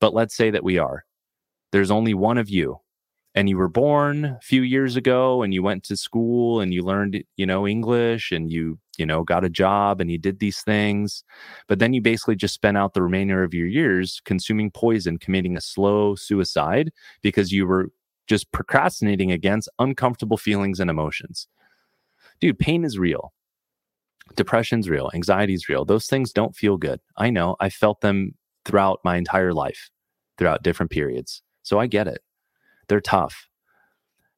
[0.00, 1.04] But let's say that we are.
[1.72, 2.80] There's only one of you.
[3.34, 6.82] And you were born a few years ago and you went to school and you
[6.82, 10.62] learned, you know, English and you, you know, got a job and you did these
[10.62, 11.22] things.
[11.68, 15.54] But then you basically just spent out the remainder of your years consuming poison, committing
[15.54, 17.90] a slow suicide because you were
[18.26, 21.48] just procrastinating against uncomfortable feelings and emotions.
[22.40, 23.32] Dude, pain is real.
[24.34, 25.10] Depression's real.
[25.14, 25.84] Anxiety's real.
[25.84, 27.00] Those things don't feel good.
[27.16, 27.56] I know.
[27.60, 28.34] I felt them
[28.64, 29.90] throughout my entire life,
[30.36, 31.42] throughout different periods.
[31.62, 32.22] So I get it.
[32.88, 33.48] They're tough.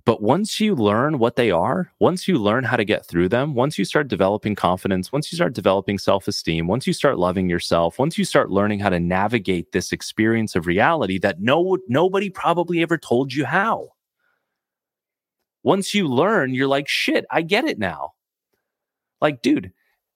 [0.08, 3.52] But once you learn what they are, once you learn how to get through them,
[3.52, 7.50] once you start developing confidence, once you start developing self esteem, once you start loving
[7.50, 12.30] yourself, once you start learning how to navigate this experience of reality that no, nobody
[12.30, 13.88] probably ever told you how.
[15.62, 18.12] Once you learn, you're like, shit, I get it now.
[19.20, 19.72] Like, dude,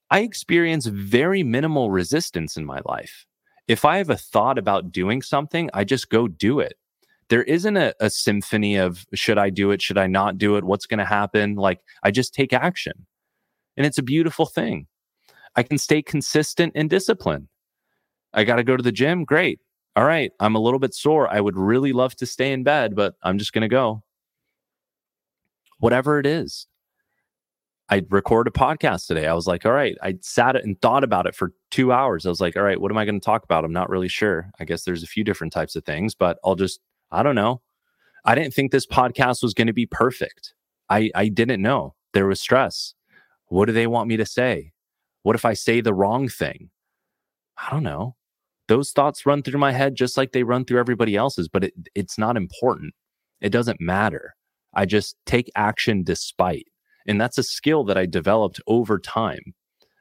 [0.09, 3.27] I experience very minimal resistance in my life.
[3.69, 6.79] If I have a thought about doing something, I just go do it
[7.33, 9.81] there isn't a, a symphony of should I do it?
[9.81, 10.65] Should I not do it?
[10.65, 11.55] What's going to happen?
[11.55, 13.07] Like I just take action.
[13.75, 14.87] And it's a beautiful thing.
[15.57, 17.49] I can stay consistent and disciplined.
[18.35, 19.25] I got to go to the gym.
[19.25, 19.61] Great.
[19.97, 20.31] All right.
[20.41, 21.27] I'm a little bit sore.
[21.27, 24.03] I would really love to stay in bed, but I'm just going to go.
[25.79, 26.67] Whatever it is.
[27.89, 29.27] I recorded a podcast today.
[29.27, 29.97] I was like, all right.
[30.03, 32.27] I sat and thought about it for two hours.
[32.27, 33.65] I was like, all right, what am I going to talk about?
[33.65, 34.51] I'm not really sure.
[34.61, 36.79] I guess there's a few different types of things, but I'll just
[37.13, 37.61] I don't know.
[38.25, 40.55] I didn't think this podcast was going to be perfect.
[40.89, 41.95] I, I didn't know.
[42.15, 42.95] There was stress.
[43.47, 44.73] What do they want me to say?
[45.23, 46.71] What if I say the wrong thing?
[47.59, 48.17] I don't know.
[48.69, 51.75] Those thoughts run through my head just like they run through everybody else's, but it,
[51.95, 52.95] it's not important.
[53.43, 54.35] It doesn't matter.
[54.73, 56.67] I just take action despite.
[57.07, 59.55] And that's a skill that I developed over time.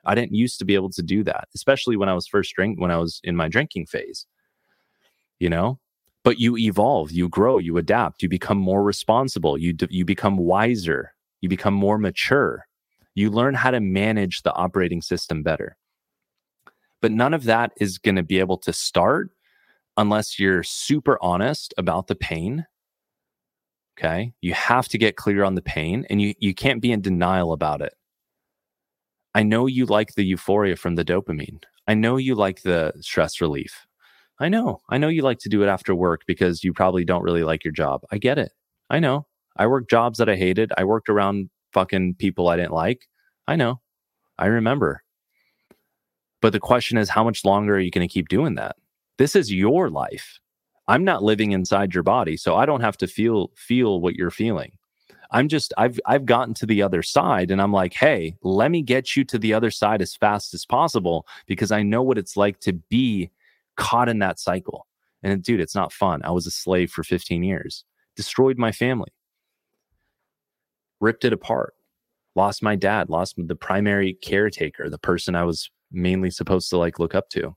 [0.06, 2.80] I didn't used to be able to do that, especially when I was first drink
[2.80, 4.26] when I was in my drinking phase.
[5.39, 5.80] You know,
[6.24, 10.38] but you evolve, you grow, you adapt, you become more responsible, you d- you become
[10.38, 12.68] wiser, you become more mature.
[13.16, 15.78] You learn how to manage the operating system better.
[17.02, 19.32] But none of that is going to be able to start
[19.98, 22.66] unless you're super honest about the pain.
[23.98, 24.34] Okay?
[24.42, 27.52] You have to get clear on the pain and you you can't be in denial
[27.52, 27.94] about it.
[29.34, 31.64] I know you like the euphoria from the dopamine.
[31.88, 33.88] I know you like the stress relief.
[34.42, 34.82] I know.
[34.90, 37.64] I know you like to do it after work because you probably don't really like
[37.64, 38.02] your job.
[38.12, 38.52] I get it.
[38.90, 39.28] I know.
[39.56, 40.72] I worked jobs that I hated.
[40.76, 43.08] I worked around fucking people I didn't like.
[43.48, 43.82] I know.
[44.40, 45.04] I remember.
[46.42, 48.78] But the question is, how much longer are you going to keep doing that?
[49.20, 50.40] This is your life.
[50.88, 54.32] I'm not living inside your body, so I don't have to feel feel what you're
[54.32, 54.72] feeling.
[55.30, 58.82] I'm just I've I've gotten to the other side and I'm like, "Hey, let me
[58.82, 62.36] get you to the other side as fast as possible because I know what it's
[62.36, 63.30] like to be
[63.78, 64.88] caught in that cycle.
[65.24, 66.22] And dude, it's not fun.
[66.24, 69.12] I was a slave for 15 years, destroyed my family,
[71.00, 71.74] ripped it apart,
[72.36, 77.00] lost my dad, lost the primary caretaker, the person I was mainly supposed to like
[77.00, 77.56] look up to.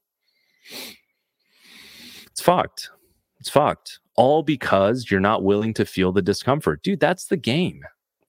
[2.30, 2.90] It's fucked.
[3.38, 4.00] It's fucked.
[4.16, 6.82] All because you're not willing to feel the discomfort.
[6.82, 7.82] Dude, that's the game.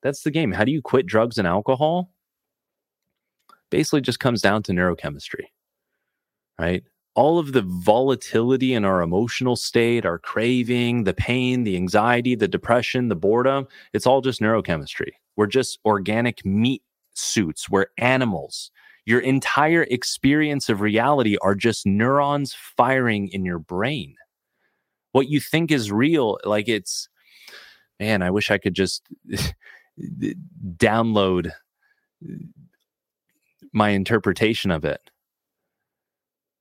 [0.04, 0.52] That's the game.
[0.52, 2.12] How do you quit drugs and alcohol?
[3.72, 5.46] Basically, just comes down to neurochemistry,
[6.60, 6.84] right?
[7.16, 12.48] All of the volatility in our emotional state, our craving, the pain, the anxiety, the
[12.48, 15.12] depression, the boredom, it's all just neurochemistry.
[15.38, 17.70] We're just organic meat suits.
[17.70, 18.70] We're animals.
[19.06, 24.16] Your entire experience of reality are just neurons firing in your brain.
[25.14, 27.08] What you think is real, like it's,
[28.00, 29.04] man, I wish I could just
[30.78, 31.52] download
[33.72, 35.00] my interpretation of it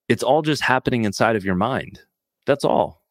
[0.09, 2.01] it's all just happening inside of your mind.
[2.47, 3.03] That's all.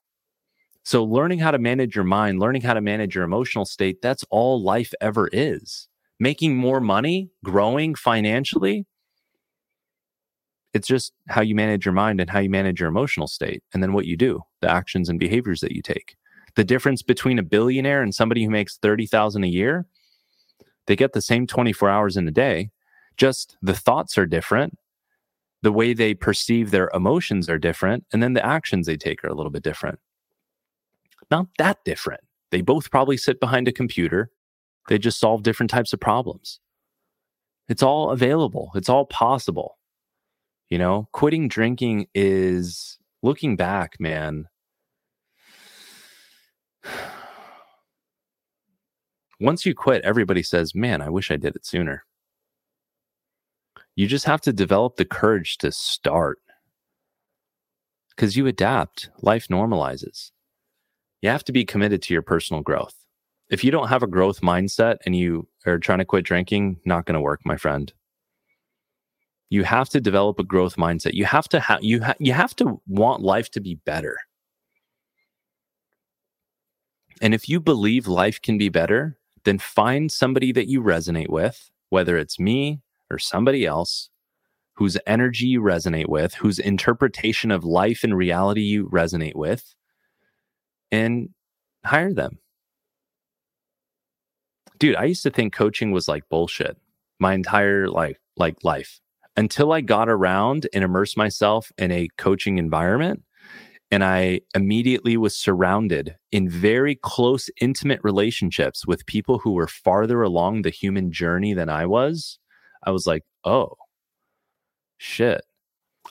[0.83, 4.25] So, learning how to manage your mind, learning how to manage your emotional state, that's
[4.29, 5.87] all life ever is.
[6.19, 8.85] Making more money, growing financially,
[10.73, 13.81] it's just how you manage your mind and how you manage your emotional state, and
[13.81, 16.15] then what you do, the actions and behaviors that you take.
[16.55, 19.85] The difference between a billionaire and somebody who makes 30,000 a year,
[20.87, 22.71] they get the same 24 hours in a day,
[23.15, 24.77] just the thoughts are different
[25.63, 29.29] the way they perceive their emotions are different, and then the actions they take are
[29.29, 29.97] a little bit different.
[31.31, 32.19] Not that different.
[32.51, 34.29] They both probably sit behind a computer.
[34.89, 36.59] They just solve different types of problems.
[37.69, 39.77] It's all available, it's all possible.
[40.69, 44.47] You know, quitting drinking is looking back, man.
[49.39, 52.03] Once you quit, everybody says, Man, I wish I did it sooner.
[53.95, 56.39] You just have to develop the courage to start
[58.15, 60.31] because you adapt, life normalizes.
[61.21, 62.95] You have to be committed to your personal growth.
[63.49, 67.05] If you don't have a growth mindset and you are trying to quit drinking, not
[67.05, 67.91] going to work, my friend.
[69.49, 71.13] You have to develop a growth mindset.
[71.13, 74.17] You have to have you ha- you have to want life to be better.
[77.21, 81.69] And if you believe life can be better, then find somebody that you resonate with,
[81.89, 82.81] whether it's me,
[83.13, 84.09] or somebody else
[84.75, 89.75] whose energy you resonate with, whose interpretation of life and reality you resonate with,
[90.91, 91.29] and
[91.85, 92.39] hire them.
[94.83, 96.77] dude, I used to think coaching was like bullshit
[97.19, 98.99] my entire like like life
[99.37, 103.23] until I got around and immersed myself in a coaching environment
[103.91, 110.21] and I immediately was surrounded in very close, intimate relationships with people who were farther
[110.21, 112.39] along the human journey than I was.
[112.85, 113.73] I was like, oh,
[114.97, 115.41] shit.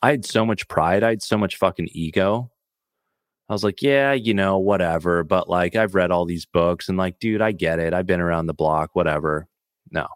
[0.03, 1.03] I had so much pride.
[1.03, 2.51] I had so much fucking ego.
[3.49, 5.25] I was like, yeah, you know, whatever.
[5.25, 7.93] But like, I've read all these books and like, dude, I get it.
[7.93, 9.47] I've been around the block, whatever.
[9.91, 10.07] No,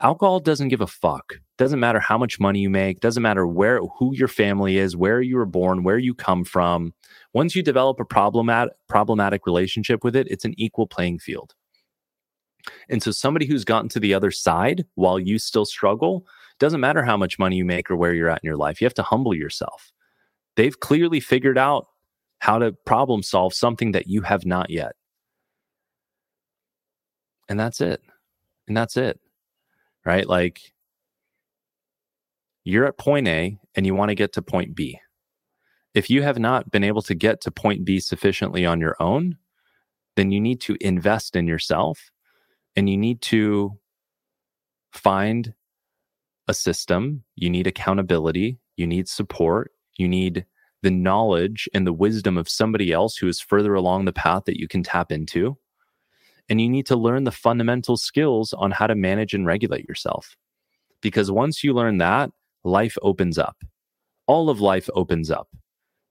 [0.00, 1.34] alcohol doesn't give a fuck.
[1.56, 5.20] Doesn't matter how much money you make, doesn't matter where who your family is, where
[5.20, 6.92] you were born, where you come from.
[7.32, 11.54] Once you develop a problematic problematic relationship with it, it's an equal playing field.
[12.88, 16.26] And so somebody who's gotten to the other side while you still struggle,
[16.58, 18.80] doesn't matter how much money you make or where you're at in your life.
[18.80, 19.92] You have to humble yourself.
[20.56, 21.88] They've clearly figured out
[22.38, 24.92] how to problem solve something that you have not yet.
[27.48, 28.00] And that's it.
[28.68, 29.20] And that's it
[30.04, 30.28] right?
[30.28, 30.72] Like
[32.64, 35.00] you're at point A and you want to get to point B.
[35.94, 39.36] If you have not been able to get to point B sufficiently on your own,
[40.16, 42.10] then you need to invest in yourself
[42.76, 43.78] and you need to
[44.92, 45.54] find
[46.48, 47.24] a system.
[47.36, 48.58] You need accountability.
[48.76, 49.72] You need support.
[49.96, 50.46] You need
[50.82, 54.58] the knowledge and the wisdom of somebody else who is further along the path that
[54.58, 55.56] you can tap into
[56.48, 60.36] and you need to learn the fundamental skills on how to manage and regulate yourself.
[61.00, 62.30] Because once you learn that,
[62.64, 63.56] life opens up.
[64.26, 65.48] All of life opens up.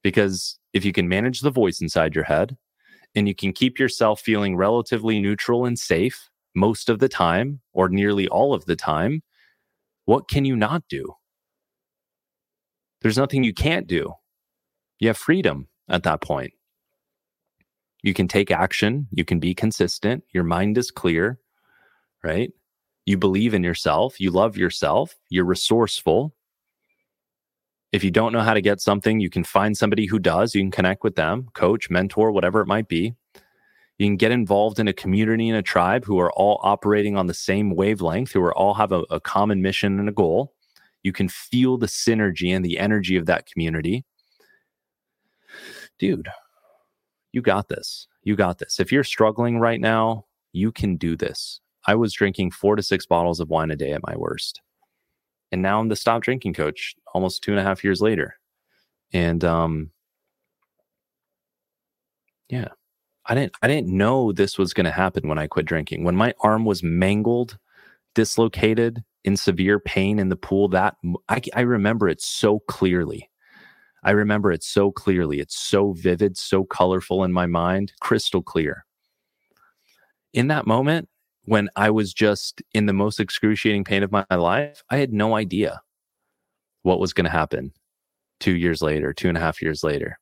[0.02, 2.56] Because if you can manage the voice inside your head
[3.14, 7.88] and you can keep yourself feeling relatively neutral and safe most of the time or
[7.88, 9.22] nearly all of the time,
[10.04, 11.14] what can you not do?
[13.00, 14.14] There's nothing you can't do.
[14.98, 16.52] You have freedom at that point.
[18.02, 19.08] You can take action.
[19.10, 20.24] You can be consistent.
[20.32, 21.38] Your mind is clear,
[22.22, 22.50] right?
[23.06, 24.20] You believe in yourself.
[24.20, 25.14] You love yourself.
[25.30, 26.34] You're resourceful.
[27.92, 30.54] If you don't know how to get something, you can find somebody who does.
[30.54, 33.14] You can connect with them, coach, mentor, whatever it might be.
[33.98, 37.26] You can get involved in a community and a tribe who are all operating on
[37.26, 40.52] the same wavelength, who are all have a, a common mission and a goal.
[41.04, 44.04] You can feel the synergy and the energy of that community.
[45.98, 46.28] Dude,
[47.32, 48.08] you got this.
[48.22, 48.80] You got this.
[48.80, 51.60] If you're struggling right now, you can do this.
[51.86, 54.60] I was drinking four to six bottles of wine a day at my worst.
[55.52, 58.36] And now I'm the stop drinking coach almost two and a half years later.
[59.12, 59.90] And um
[62.48, 62.68] yeah.
[63.26, 66.04] I didn't I didn't know this was gonna happen when I quit drinking.
[66.04, 67.58] When my arm was mangled,
[68.14, 70.96] dislocated, in severe pain in the pool, that
[71.28, 73.30] I, I remember it so clearly.
[74.02, 75.40] I remember it so clearly.
[75.40, 78.84] It's so vivid, so colorful in my mind, crystal clear.
[80.34, 81.08] In that moment,
[81.46, 85.36] when I was just in the most excruciating pain of my life, I had no
[85.36, 85.80] idea
[86.82, 87.72] what was going to happen
[88.40, 90.18] two years later, two and a half years later.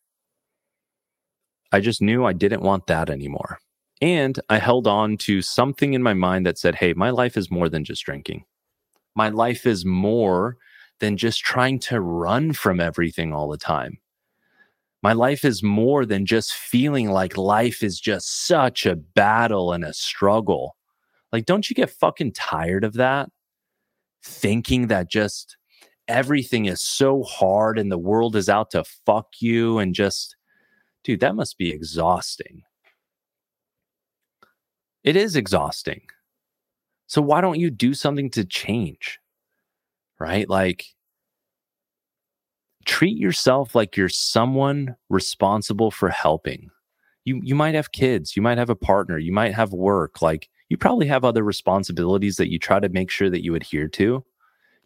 [1.73, 3.59] I just knew I didn't want that anymore.
[4.01, 7.51] And I held on to something in my mind that said, hey, my life is
[7.51, 8.45] more than just drinking.
[9.15, 10.57] My life is more
[11.01, 13.99] than just trying to run from everything all the time.
[15.03, 19.85] My life is more than just feeling like life is just such a battle and
[19.85, 20.77] a struggle.
[21.33, 23.31] Like, don't you get fucking tired of that?
[24.25, 25.57] Thinking that just
[26.07, 30.37] everything is so hard and the world is out to fuck you and just,
[31.05, 32.63] dude, that must be exhausting.
[35.05, 36.03] It is exhausting.
[37.07, 39.19] So, why don't you do something to change?
[40.23, 40.49] right?
[40.49, 40.87] Like,
[42.85, 46.71] treat yourself like you're someone responsible for helping.
[47.25, 50.23] You, you might have kids, you might have a partner, you might have work.
[50.23, 53.89] Like, you probably have other responsibilities that you try to make sure that you adhere
[53.89, 54.25] to.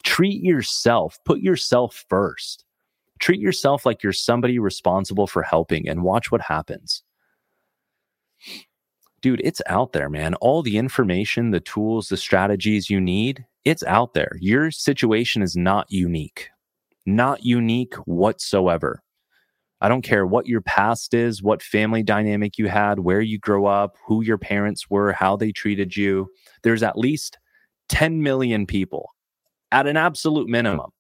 [0.03, 2.65] Treat yourself, put yourself first.
[3.19, 7.03] Treat yourself like you're somebody responsible for helping and watch what happens.
[9.23, 10.35] Dude, it's out there, man.
[10.35, 14.33] All the information, the tools, the strategies you need, it's out there.
[14.41, 16.51] Your situation is not unique,
[17.07, 19.03] not unique whatsoever.
[19.81, 23.67] I don't care what your past is, what family dynamic you had, where you grow
[23.67, 26.29] up, who your parents were, how they treated you.
[26.63, 27.39] There's at least
[27.89, 29.11] 10 million people
[29.73, 30.91] at an absolute minimum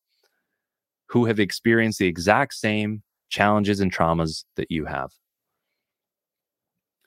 [1.06, 5.10] who have experienced the exact same challenges and traumas that you have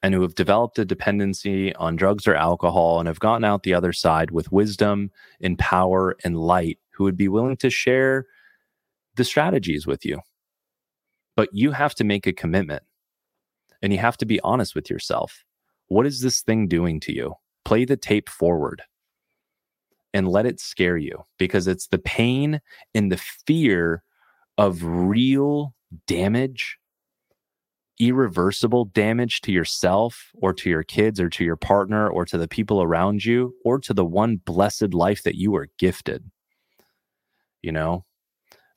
[0.01, 3.73] and who have developed a dependency on drugs or alcohol and have gotten out the
[3.73, 8.25] other side with wisdom and power and light, who would be willing to share
[9.15, 10.19] the strategies with you.
[11.35, 12.83] But you have to make a commitment
[13.81, 15.43] and you have to be honest with yourself.
[15.87, 17.35] What is this thing doing to you?
[17.69, 18.81] play the tape forward
[20.13, 22.61] and let it scare you because it's the pain
[22.93, 24.03] and the fear
[24.57, 25.73] of real
[26.07, 26.77] damage,
[27.99, 32.47] irreversible damage to yourself or to your kids or to your partner or to the
[32.47, 36.29] people around you or to the one blessed life that you are gifted.
[37.61, 38.05] You know,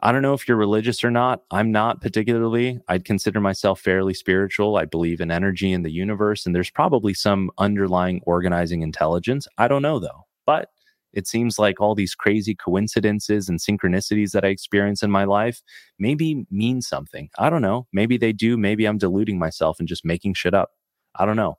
[0.00, 1.42] I don't know if you're religious or not.
[1.52, 2.80] I'm not particularly.
[2.88, 4.76] I'd consider myself fairly spiritual.
[4.76, 9.46] I believe in energy in the universe, and there's probably some underlying organizing intelligence.
[9.58, 10.26] I don't know though.
[10.44, 10.70] But
[11.12, 15.62] it seems like all these crazy coincidences and synchronicities that I experience in my life
[15.98, 17.28] maybe mean something.
[17.38, 17.86] I don't know.
[17.92, 18.56] Maybe they do.
[18.56, 20.70] Maybe I'm deluding myself and just making shit up.
[21.14, 21.58] I don't know.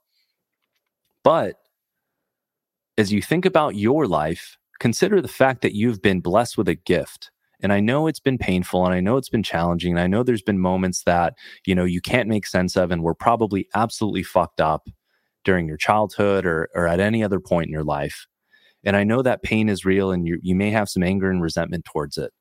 [1.22, 1.56] But
[2.98, 6.74] as you think about your life, consider the fact that you've been blessed with a
[6.74, 7.30] gift.
[7.60, 9.92] And I know it's been painful and I know it's been challenging.
[9.92, 11.34] And I know there's been moments that,
[11.64, 14.88] you know, you can't make sense of and were probably absolutely fucked up
[15.44, 18.26] during your childhood or, or at any other point in your life.
[18.84, 21.42] And I know that pain is real and you, you may have some anger and
[21.42, 22.32] resentment towards it.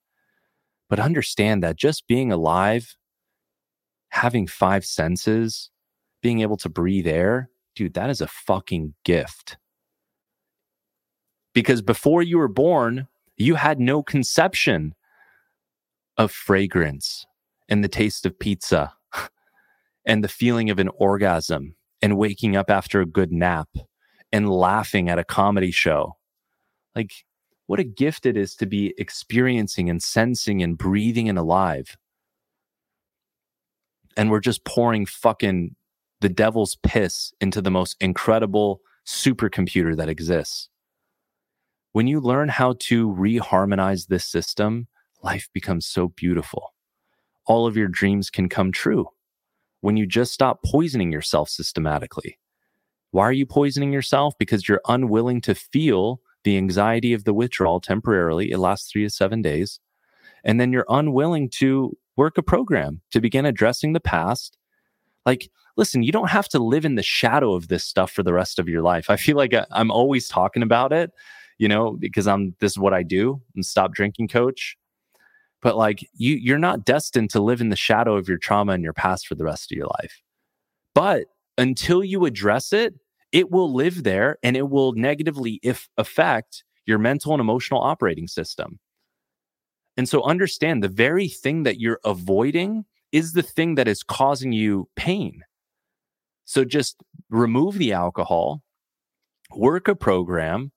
[0.89, 2.95] But understand that just being alive,
[4.09, 5.71] having five senses,
[6.21, 9.57] being able to breathe air, dude, that is a fucking gift.
[11.53, 14.93] Because before you were born, you had no conception
[16.17, 17.25] of fragrance
[17.69, 18.93] and the taste of pizza
[20.05, 23.69] and the feeling of an orgasm and waking up after a good nap
[24.31, 26.17] and laughing at a comedy show
[26.95, 27.11] like,
[27.67, 31.97] what a gift it is to be experiencing and sensing and breathing and alive.
[34.15, 35.75] And we're just pouring fucking
[36.21, 40.69] the devil's piss into the most incredible supercomputer that exists.
[41.93, 44.87] When you learn how to reharmonize this system,
[45.21, 46.73] life becomes so beautiful.
[47.45, 49.07] All of your dreams can come true
[49.81, 52.39] when you just stop poisoning yourself systematically.
[53.11, 54.33] Why are you poisoning yourself?
[54.39, 58.51] Because you're unwilling to feel the anxiety of the withdrawal temporarily.
[58.51, 59.79] It lasts three to seven days.
[60.43, 64.57] And then you're unwilling to work a program to begin addressing the past.
[65.25, 68.33] Like, listen, you don't have to live in the shadow of this stuff for the
[68.33, 69.09] rest of your life.
[69.09, 71.11] I feel like uh, I'm always talking about it,
[71.57, 73.41] you know, because I'm this is what I do.
[73.55, 74.77] I'm stop drinking coach.
[75.61, 78.83] But like you you're not destined to live in the shadow of your trauma and
[78.83, 80.21] your past for the rest of your life.
[80.93, 81.27] But
[81.57, 82.95] until you address it,
[83.33, 88.27] it will live there and it will negatively if affect your mental and emotional operating
[88.27, 88.79] system.
[89.97, 94.53] And so understand the very thing that you're avoiding is the thing that is causing
[94.53, 95.41] you pain.
[96.45, 98.61] So just remove the alcohol,
[99.55, 100.71] work a program,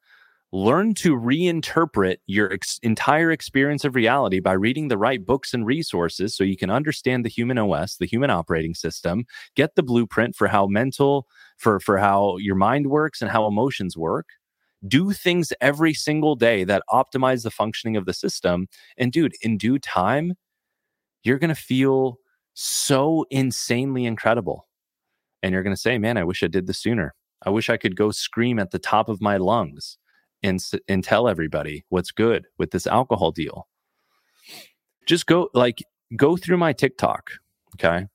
[0.52, 5.66] learn to reinterpret your ex- entire experience of reality by reading the right books and
[5.66, 10.36] resources so you can understand the human OS, the human operating system, get the blueprint
[10.36, 11.26] for how mental
[11.57, 14.26] for for how your mind works and how emotions work
[14.86, 18.68] do things every single day that optimize the functioning of the system.
[18.98, 20.34] And dude in due time
[21.22, 22.18] you're going to feel
[22.54, 24.68] so insanely incredible.
[25.42, 27.14] And you're going to say man i wish i did this sooner.
[27.44, 29.98] I wish i could go scream at the top of my lungs
[30.42, 33.66] and and tell everybody what's good with this alcohol deal.
[35.07, 35.82] Just go like
[36.16, 37.30] go through my tiktok
[37.76, 38.07] okay?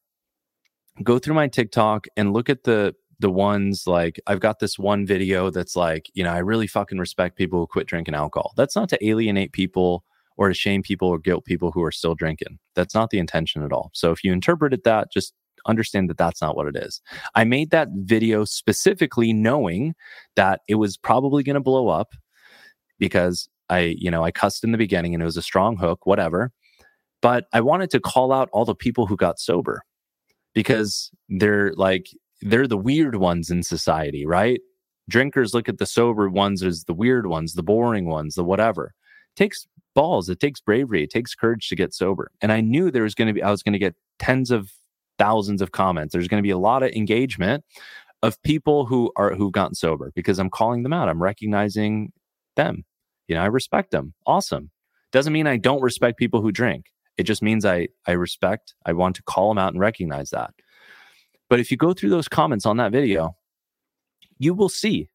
[1.03, 5.05] Go through my tiktok and look at the the ones like I've got this one
[5.05, 8.53] video that's like, you know, I really fucking respect people who quit drinking alcohol.
[8.57, 10.03] That's not to alienate people
[10.37, 12.57] or to shame people or guilt people who are still drinking.
[12.75, 13.91] That's not the intention at all.
[13.93, 15.33] So if you interpreted that, just
[15.67, 16.99] understand that that's not what it is.
[17.35, 19.93] I made that video specifically knowing
[20.35, 22.13] that it was probably going to blow up
[22.97, 26.07] because I, you know, I cussed in the beginning and it was a strong hook,
[26.07, 26.51] whatever.
[27.21, 29.83] But I wanted to call out all the people who got sober
[30.55, 32.07] because they're like
[32.41, 34.61] they're the weird ones in society, right?
[35.09, 38.93] Drinkers look at the sober ones as the weird ones, the boring ones, the whatever.
[39.35, 42.31] It takes balls, it takes bravery, it takes courage to get sober.
[42.41, 44.71] And I knew there was going to be, I was going to get tens of
[45.17, 46.13] thousands of comments.
[46.13, 47.63] There's going to be a lot of engagement
[48.23, 51.09] of people who are who've gotten sober because I'm calling them out.
[51.09, 52.11] I'm recognizing
[52.55, 52.85] them.
[53.27, 54.13] You know, I respect them.
[54.25, 54.69] Awesome.
[55.11, 56.85] Doesn't mean I don't respect people who drink.
[57.17, 58.75] It just means I I respect.
[58.85, 60.51] I want to call them out and recognize that.
[61.51, 63.35] But if you go through those comments on that video,
[64.39, 65.09] you will see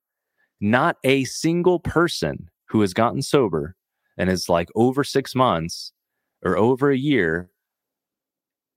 [0.61, 3.75] not a single person who has gotten sober
[4.19, 5.95] and is like over six months
[6.45, 7.49] or over a year,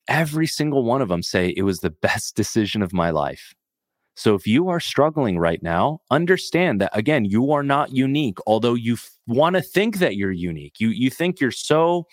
[0.07, 3.53] every single one of them say it was the best decision of my life.
[4.15, 8.73] So if you are struggling right now, understand that again, you are not unique, although
[8.73, 10.75] you f- want to think that you're unique.
[10.79, 12.05] You you think you're so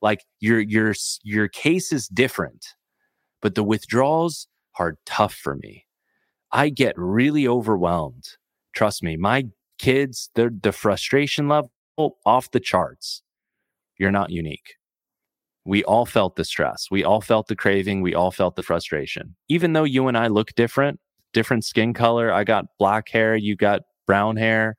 [0.00, 0.94] like your your
[1.24, 2.64] your case is different.
[3.40, 4.46] But the withdrawals
[4.78, 5.86] are tough for me.
[6.50, 8.36] I get really overwhelmed
[8.72, 9.46] Trust me, my
[9.78, 11.70] kids, the the frustration level
[12.24, 13.22] off the charts.
[13.98, 14.76] You're not unique.
[15.64, 16.88] We all felt the stress.
[16.90, 18.02] We all felt the craving.
[18.02, 19.36] We all felt the frustration.
[19.48, 20.98] Even though you and I look different,
[21.32, 24.76] different skin color, I got black hair, you got brown hair.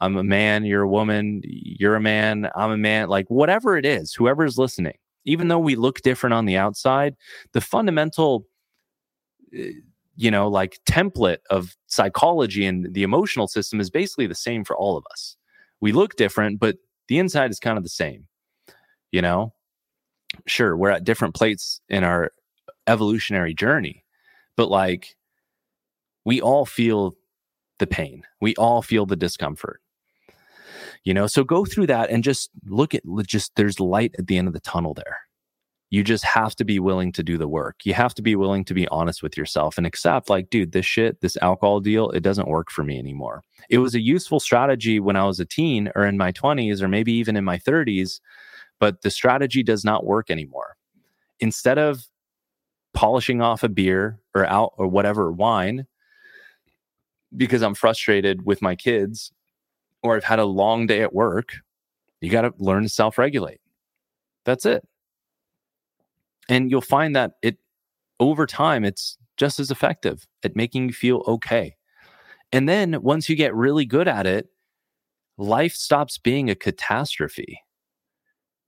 [0.00, 3.84] I'm a man, you're a woman, you're a man, I'm a man, like whatever it
[3.84, 7.14] is, whoever's listening, even though we look different on the outside,
[7.52, 8.46] the fundamental,
[9.52, 14.76] you know, like template of psychology and the emotional system is basically the same for
[14.76, 15.36] all of us.
[15.80, 16.76] We look different, but
[17.08, 18.26] the inside is kind of the same,
[19.12, 19.52] you know?
[20.46, 22.32] Sure, we're at different plates in our
[22.86, 24.04] evolutionary journey,
[24.56, 25.16] but like
[26.24, 27.14] we all feel
[27.78, 29.80] the pain, we all feel the discomfort
[31.04, 34.36] you know so go through that and just look at just there's light at the
[34.36, 35.20] end of the tunnel there
[35.90, 38.64] you just have to be willing to do the work you have to be willing
[38.64, 42.20] to be honest with yourself and accept like dude this shit this alcohol deal it
[42.20, 45.90] doesn't work for me anymore it was a useful strategy when i was a teen
[45.94, 48.20] or in my 20s or maybe even in my 30s
[48.78, 50.76] but the strategy does not work anymore
[51.40, 52.06] instead of
[52.94, 55.86] polishing off a beer or out or whatever wine
[57.36, 59.32] because i'm frustrated with my kids
[60.02, 61.52] or I've had a long day at work,
[62.20, 63.60] you got to learn to self regulate.
[64.44, 64.86] That's it.
[66.48, 67.58] And you'll find that it
[68.20, 71.76] over time, it's just as effective at making you feel okay.
[72.52, 74.48] And then once you get really good at it,
[75.36, 77.60] life stops being a catastrophe.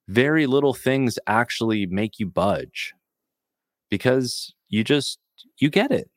[0.09, 2.95] Very little things actually make you budge
[3.91, 5.19] because you just,
[5.59, 6.11] you get it.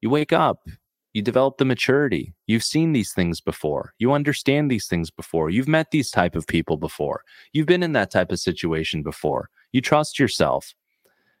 [0.00, 0.66] You wake up,
[1.14, 2.34] you develop the maturity.
[2.46, 3.94] You've seen these things before.
[3.98, 5.48] You understand these things before.
[5.48, 7.22] You've met these type of people before.
[7.52, 9.48] You've been in that type of situation before.
[9.74, 10.72] You trust yourself.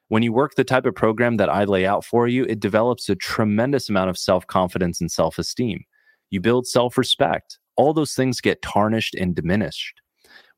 [0.08, 3.08] When you work the type of program that I lay out for you, it develops
[3.08, 5.84] a tremendous amount of self confidence and self esteem.
[6.30, 7.60] You build self respect.
[7.76, 10.00] All those things get tarnished and diminished.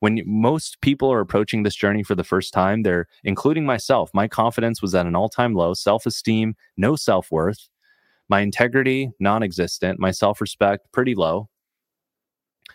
[0.01, 4.11] When most people are approaching this journey for the first time, they're including myself.
[4.15, 7.69] My confidence was at an all time low, self esteem, no self worth
[8.31, 10.01] my integrity, non existent.
[10.01, 11.51] My self respect, pretty low.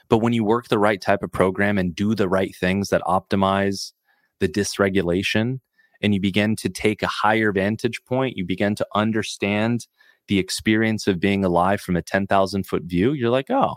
[0.09, 3.01] But when you work the right type of program and do the right things that
[3.01, 3.93] optimize
[4.41, 5.61] the dysregulation,
[6.01, 9.87] and you begin to take a higher vantage point, you begin to understand
[10.27, 13.75] the experience of being alive from a 10,000 foot view, you're like, oh,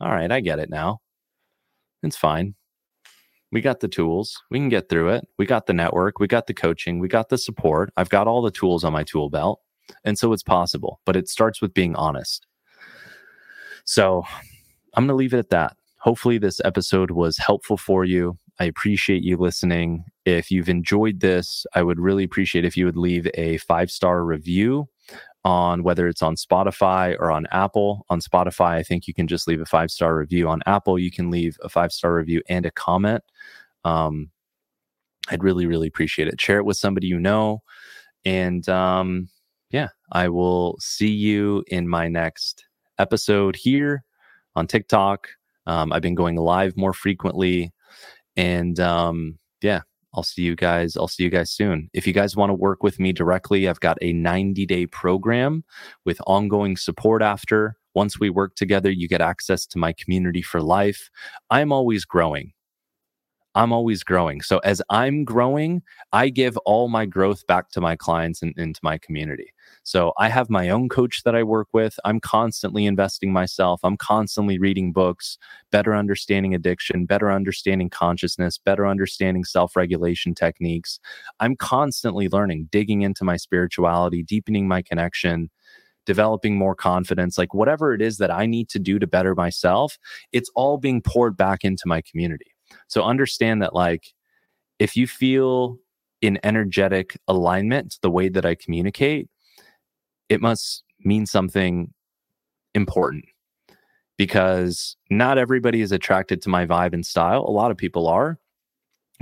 [0.00, 0.98] all right, I get it now.
[2.02, 2.54] It's fine.
[3.52, 4.42] We got the tools.
[4.50, 5.28] We can get through it.
[5.38, 6.18] We got the network.
[6.18, 6.98] We got the coaching.
[6.98, 7.92] We got the support.
[7.96, 9.60] I've got all the tools on my tool belt.
[10.04, 12.46] And so it's possible, but it starts with being honest.
[13.84, 14.24] So
[14.94, 15.76] I'm going to leave it at that.
[16.00, 18.38] Hopefully, this episode was helpful for you.
[18.58, 20.04] I appreciate you listening.
[20.24, 24.24] If you've enjoyed this, I would really appreciate if you would leave a five star
[24.24, 24.88] review
[25.44, 28.04] on whether it's on Spotify or on Apple.
[28.08, 30.48] On Spotify, I think you can just leave a five star review.
[30.48, 33.22] On Apple, you can leave a five star review and a comment.
[33.84, 34.30] Um,
[35.28, 36.40] I'd really, really appreciate it.
[36.40, 37.62] Share it with somebody you know.
[38.24, 39.28] And um,
[39.70, 42.64] yeah, I will see you in my next
[42.98, 44.04] episode here
[44.54, 45.28] on TikTok.
[45.66, 47.72] Um, I've been going live more frequently.
[48.36, 49.82] And um, yeah,
[50.14, 50.96] I'll see you guys.
[50.96, 51.90] I'll see you guys soon.
[51.92, 55.64] If you guys want to work with me directly, I've got a 90 day program
[56.04, 57.76] with ongoing support after.
[57.94, 61.10] Once we work together, you get access to my community for life.
[61.50, 62.52] I'm always growing.
[63.56, 64.42] I'm always growing.
[64.42, 65.82] So as I'm growing,
[66.12, 69.52] I give all my growth back to my clients and into my community.
[69.82, 71.98] So I have my own coach that I work with.
[72.04, 73.80] I'm constantly investing myself.
[73.82, 75.38] I'm constantly reading books,
[75.72, 81.00] better understanding addiction, better understanding consciousness, better understanding self regulation techniques.
[81.40, 85.50] I'm constantly learning, digging into my spirituality, deepening my connection
[86.06, 89.98] developing more confidence, like whatever it is that I need to do to better myself,
[90.32, 92.55] it's all being poured back into my community.
[92.88, 94.12] So understand that, like,
[94.78, 95.78] if you feel
[96.20, 99.28] in energetic alignment to the way that I communicate,
[100.28, 101.92] it must mean something
[102.74, 103.24] important
[104.16, 107.44] because not everybody is attracted to my vibe and style.
[107.46, 108.38] A lot of people are.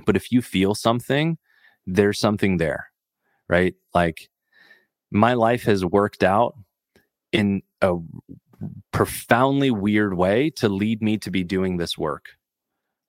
[0.06, 1.38] But if you feel something,
[1.86, 2.86] there's something there,
[3.48, 3.74] right?
[3.94, 4.28] Like
[5.10, 6.56] my life has worked out
[7.32, 7.96] in a
[8.92, 12.30] profoundly weird way to lead me to be doing this work.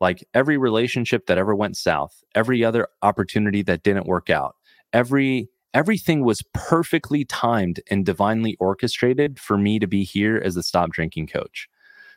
[0.01, 4.55] Like every relationship that ever went south, every other opportunity that didn't work out,
[4.93, 10.63] every everything was perfectly timed and divinely orchestrated for me to be here as the
[10.63, 11.67] stop drinking coach.